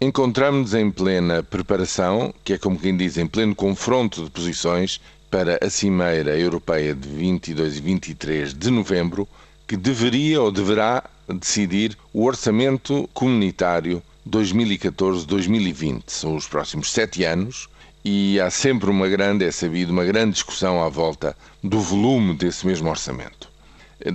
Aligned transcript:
Encontramos-nos 0.00 0.74
em 0.74 0.92
plena 0.92 1.42
preparação, 1.42 2.32
que 2.44 2.52
é 2.52 2.58
como 2.58 2.78
quem 2.78 2.96
diz, 2.96 3.18
em 3.18 3.26
pleno 3.26 3.52
confronto 3.52 4.22
de 4.22 4.30
posições 4.30 5.00
para 5.28 5.58
a 5.60 5.68
Cimeira 5.68 6.38
Europeia 6.38 6.94
de 6.94 7.08
22 7.08 7.78
e 7.78 7.80
23 7.80 8.54
de 8.54 8.70
novembro, 8.70 9.26
que 9.66 9.76
deveria 9.76 10.40
ou 10.40 10.52
deverá 10.52 11.02
decidir 11.28 11.98
o 12.12 12.24
orçamento 12.24 13.10
comunitário 13.12 14.00
2014-2020. 14.30 16.04
São 16.06 16.36
os 16.36 16.46
próximos 16.46 16.92
sete 16.92 17.24
anos 17.24 17.68
e 18.04 18.38
há 18.38 18.50
sempre 18.50 18.88
uma 18.88 19.08
grande, 19.08 19.44
é 19.44 19.50
sabido, 19.50 19.90
uma 19.90 20.04
grande 20.04 20.34
discussão 20.34 20.80
à 20.80 20.88
volta 20.88 21.36
do 21.60 21.80
volume 21.80 22.36
desse 22.36 22.64
mesmo 22.64 22.88
orçamento. 22.88 23.50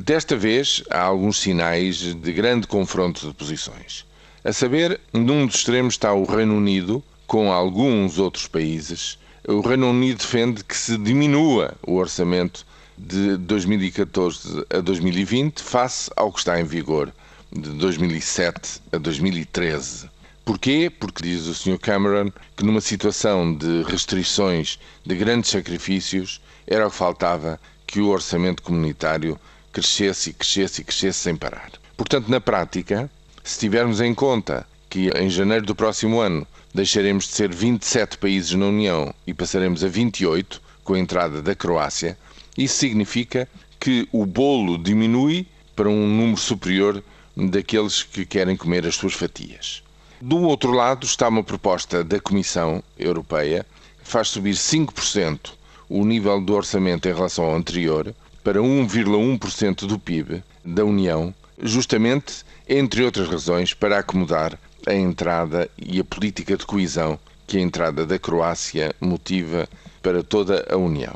Desta 0.05 0.37
vez 0.37 0.81
há 0.89 1.01
alguns 1.01 1.41
sinais 1.41 1.97
de 1.97 2.31
grande 2.31 2.67
confronto 2.67 3.27
de 3.27 3.33
posições. 3.33 4.05
A 4.45 4.51
saber, 4.51 4.99
num 5.13 5.47
dos 5.47 5.55
extremos 5.55 5.93
está 5.93 6.13
o 6.13 6.25
Reino 6.25 6.57
Unido, 6.57 7.01
com 7.25 7.49
alguns 7.49 8.19
outros 8.19 8.45
países. 8.45 9.17
O 9.47 9.61
Reino 9.61 9.89
Unido 9.89 10.17
defende 10.17 10.65
que 10.65 10.75
se 10.75 10.97
diminua 10.97 11.73
o 11.81 11.95
orçamento 11.95 12.65
de 12.97 13.37
2014 13.37 14.65
a 14.69 14.81
2020 14.81 15.63
face 15.63 16.11
ao 16.17 16.29
que 16.29 16.39
está 16.39 16.59
em 16.59 16.65
vigor 16.65 17.09
de 17.53 17.69
2007 17.69 18.81
a 18.91 18.97
2013. 18.97 20.09
Porquê? 20.43 20.91
Porque 20.99 21.23
diz 21.23 21.47
o 21.47 21.55
Sr. 21.55 21.79
Cameron 21.79 22.29
que 22.57 22.65
numa 22.65 22.81
situação 22.81 23.55
de 23.55 23.83
restrições, 23.83 24.77
de 25.05 25.15
grandes 25.15 25.51
sacrifícios, 25.51 26.41
era 26.67 26.85
o 26.85 26.91
que 26.91 26.97
faltava 26.97 27.57
que 27.87 28.01
o 28.01 28.09
orçamento 28.09 28.61
comunitário 28.61 29.39
crescesse 29.71 30.31
e 30.31 30.33
crescesse 30.33 30.81
e 30.81 30.83
crescesse 30.83 31.19
sem 31.19 31.35
parar. 31.37 31.71
Portanto, 31.95 32.27
na 32.27 32.41
prática, 32.41 33.09
se 33.43 33.59
tivermos 33.59 33.99
em 33.99 34.13
conta 34.13 34.65
que 34.89 35.09
em 35.09 35.29
janeiro 35.29 35.65
do 35.65 35.75
próximo 35.75 36.19
ano 36.19 36.47
deixaremos 36.73 37.25
de 37.25 37.31
ser 37.33 37.53
27 37.53 38.17
países 38.17 38.53
na 38.53 38.67
União 38.67 39.13
e 39.27 39.33
passaremos 39.33 39.83
a 39.83 39.87
28 39.87 40.61
com 40.83 40.93
a 40.93 40.99
entrada 40.99 41.41
da 41.41 41.55
Croácia, 41.55 42.17
isso 42.57 42.77
significa 42.77 43.47
que 43.79 44.07
o 44.11 44.25
bolo 44.25 44.77
diminui 44.77 45.45
para 45.75 45.89
um 45.89 46.07
número 46.07 46.37
superior 46.37 47.03
daqueles 47.35 48.03
que 48.03 48.25
querem 48.25 48.55
comer 48.55 48.85
as 48.85 48.95
suas 48.95 49.13
fatias. 49.13 49.83
Do 50.21 50.37
outro 50.41 50.71
lado 50.71 51.05
está 51.05 51.27
uma 51.27 51.43
proposta 51.43 52.03
da 52.03 52.19
Comissão 52.19 52.81
Europeia 52.97 53.65
que 54.01 54.09
faz 54.09 54.29
subir 54.29 54.53
5% 54.53 55.51
o 55.89 56.05
nível 56.05 56.39
do 56.39 56.53
orçamento 56.53 57.07
em 57.09 57.13
relação 57.13 57.45
ao 57.45 57.55
anterior 57.55 58.15
para 58.43 58.59
1,1% 58.59 59.85
do 59.85 59.99
PIB 59.99 60.43
da 60.63 60.85
União 60.85 61.33
justamente, 61.61 62.43
entre 62.67 63.03
outras 63.03 63.27
razões, 63.27 63.73
para 63.73 63.99
acomodar 63.99 64.57
a 64.85 64.93
entrada 64.93 65.69
e 65.77 65.99
a 65.99 66.03
política 66.03 66.57
de 66.57 66.65
coesão 66.65 67.19
que 67.47 67.57
a 67.57 67.61
entrada 67.61 68.05
da 68.05 68.19
Croácia 68.19 68.93
motiva 68.99 69.67
para 70.01 70.23
toda 70.23 70.65
a 70.69 70.75
União. 70.75 71.13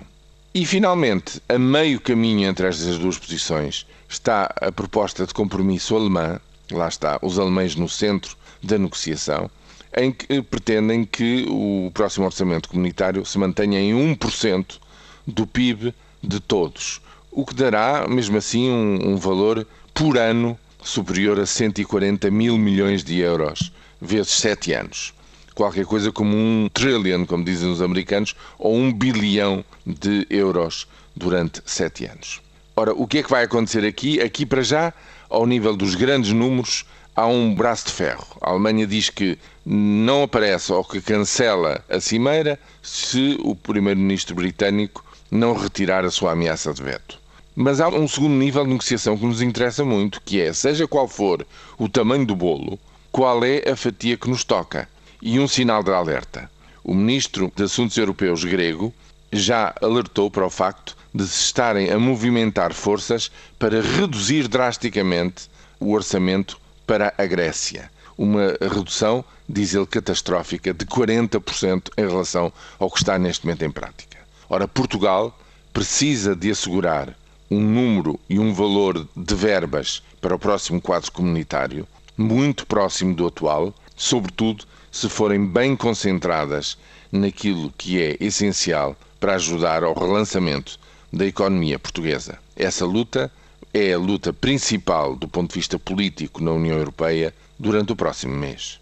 E, 0.53 0.65
finalmente, 0.65 1.41
a 1.47 1.57
meio 1.57 1.99
caminho 1.99 2.47
entre 2.49 2.67
estas 2.67 2.97
duas 2.97 3.17
posições 3.17 3.85
está 4.09 4.53
a 4.59 4.71
proposta 4.71 5.25
de 5.25 5.33
compromisso 5.33 5.95
alemã, 5.95 6.39
lá 6.71 6.87
está, 6.87 7.19
os 7.21 7.37
alemães 7.37 7.75
no 7.75 7.87
centro 7.87 8.35
da 8.63 8.77
negociação, 8.77 9.49
em 9.95 10.11
que 10.11 10.41
pretendem 10.41 11.05
que 11.05 11.45
o 11.49 11.91
próximo 11.93 12.25
orçamento 12.25 12.69
comunitário 12.69 13.25
se 13.25 13.37
mantenha 13.37 13.79
em 13.79 13.93
1% 14.15 14.79
do 15.25 15.45
PIB 15.45 15.93
de 16.23 16.39
todos, 16.39 17.01
o 17.31 17.45
que 17.45 17.53
dará, 17.53 18.07
mesmo 18.07 18.37
assim, 18.37 18.69
um, 18.69 19.11
um 19.11 19.15
valor 19.15 19.65
por 19.97 20.15
ano 20.15 20.55
superior 20.79 21.39
a 21.39 21.45
140 21.47 22.29
mil 22.29 22.55
milhões 22.55 23.03
de 23.03 23.17
euros, 23.19 23.71
vezes 23.99 24.33
7 24.33 24.71
anos. 24.73 25.11
Qualquer 25.55 25.87
coisa 25.87 26.11
como 26.11 26.37
um 26.37 26.69
trillion, 26.71 27.25
como 27.25 27.43
dizem 27.43 27.71
os 27.71 27.81
americanos, 27.81 28.35
ou 28.59 28.75
um 28.75 28.93
bilhão 28.93 29.65
de 29.83 30.27
euros 30.29 30.87
durante 31.15 31.63
7 31.65 32.05
anos. 32.05 32.41
Ora, 32.75 32.93
o 32.93 33.07
que 33.07 33.17
é 33.17 33.23
que 33.23 33.29
vai 33.31 33.43
acontecer 33.43 33.83
aqui? 33.83 34.21
Aqui, 34.21 34.45
para 34.45 34.61
já, 34.61 34.93
ao 35.31 35.47
nível 35.47 35.75
dos 35.75 35.95
grandes 35.95 36.31
números, 36.31 36.85
há 37.15 37.25
um 37.25 37.55
braço 37.55 37.87
de 37.87 37.93
ferro. 37.93 38.37
A 38.39 38.51
Alemanha 38.51 38.85
diz 38.85 39.09
que 39.09 39.35
não 39.65 40.21
aparece 40.21 40.71
ou 40.71 40.83
que 40.83 41.01
cancela 41.01 41.83
a 41.89 41.99
cimeira 41.99 42.59
se 42.83 43.35
o 43.41 43.55
primeiro-ministro 43.55 44.35
britânico 44.35 45.03
não 45.31 45.53
retirar 45.53 46.05
a 46.05 46.11
sua 46.11 46.33
ameaça 46.33 46.71
de 46.71 46.83
veto. 46.83 47.26
Mas 47.59 47.81
há 47.81 47.89
um 47.89 48.07
segundo 48.07 48.35
nível 48.35 48.63
de 48.63 48.69
negociação 48.69 49.17
que 49.17 49.25
nos 49.25 49.41
interessa 49.41 49.83
muito, 49.83 50.21
que 50.21 50.39
é, 50.39 50.53
seja 50.53 50.87
qual 50.87 51.07
for 51.07 51.43
o 51.75 51.89
tamanho 51.89 52.23
do 52.23 52.35
bolo, 52.35 52.77
qual 53.11 53.43
é 53.43 53.67
a 53.67 53.75
fatia 53.75 54.15
que 54.15 54.29
nos 54.29 54.43
toca. 54.43 54.87
E 55.19 55.39
um 55.39 55.47
sinal 55.47 55.81
de 55.81 55.89
alerta. 55.89 56.51
O 56.83 56.93
ministro 56.93 57.51
de 57.55 57.63
Assuntos 57.63 57.97
Europeus 57.97 58.43
grego 58.43 58.93
já 59.33 59.73
alertou 59.81 60.29
para 60.29 60.45
o 60.45 60.51
facto 60.51 60.95
de 61.11 61.27
se 61.27 61.45
estarem 61.45 61.89
a 61.89 61.97
movimentar 61.97 62.75
forças 62.75 63.31
para 63.57 63.81
reduzir 63.81 64.47
drasticamente 64.47 65.49
o 65.79 65.93
orçamento 65.93 66.59
para 66.85 67.11
a 67.17 67.25
Grécia. 67.25 67.89
Uma 68.15 68.55
redução, 68.61 69.25
diz 69.49 69.73
ele, 69.73 69.87
catastrófica 69.87 70.75
de 70.75 70.85
40% 70.85 71.89
em 71.97 72.07
relação 72.07 72.53
ao 72.77 72.91
que 72.91 72.99
está 72.99 73.17
neste 73.17 73.47
momento 73.47 73.65
em 73.65 73.71
prática. 73.71 74.19
Ora, 74.47 74.67
Portugal 74.67 75.35
precisa 75.73 76.35
de 76.35 76.51
assegurar 76.51 77.17
um 77.49 77.59
número 77.59 78.19
e 78.29 78.39
um 78.39 78.53
valor 78.53 79.07
de 79.15 79.35
verbas 79.35 80.03
para 80.19 80.35
o 80.35 80.39
próximo 80.39 80.81
quadro 80.81 81.11
comunitário 81.11 81.87
muito 82.17 82.65
próximo 82.65 83.13
do 83.13 83.27
atual, 83.27 83.73
sobretudo 83.95 84.65
se 84.91 85.07
forem 85.07 85.45
bem 85.45 85.75
concentradas 85.75 86.77
naquilo 87.11 87.71
que 87.77 88.01
é 88.01 88.17
essencial 88.19 88.95
para 89.19 89.35
ajudar 89.35 89.83
ao 89.83 89.93
relançamento 89.93 90.79
da 91.13 91.25
economia 91.25 91.77
portuguesa. 91.77 92.39
Essa 92.55 92.85
luta 92.85 93.31
é 93.73 93.93
a 93.93 93.97
luta 93.97 94.33
principal 94.33 95.15
do 95.15 95.27
ponto 95.27 95.49
de 95.49 95.59
vista 95.59 95.77
político 95.77 96.43
na 96.43 96.51
União 96.51 96.77
Europeia 96.77 97.33
durante 97.57 97.91
o 97.91 97.95
próximo 97.95 98.35
mês. 98.35 98.79